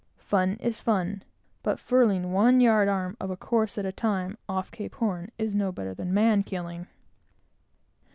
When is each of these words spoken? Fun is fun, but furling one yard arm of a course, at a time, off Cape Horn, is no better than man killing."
Fun 0.17 0.55
is 0.55 0.79
fun, 0.79 1.21
but 1.61 1.79
furling 1.79 2.31
one 2.33 2.59
yard 2.59 2.87
arm 2.87 3.15
of 3.19 3.29
a 3.29 3.37
course, 3.37 3.77
at 3.77 3.85
a 3.85 3.91
time, 3.91 4.35
off 4.49 4.71
Cape 4.71 4.95
Horn, 4.95 5.29
is 5.37 5.53
no 5.53 5.71
better 5.71 5.93
than 5.93 6.11
man 6.11 6.41
killing." 6.41 6.87